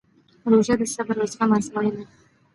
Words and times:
روژه 0.51 0.75
د 0.79 0.81
صبر 0.93 1.15
او 1.21 1.27
زغم 1.31 1.51
ازموینه 1.57 2.01
ده. 2.05 2.05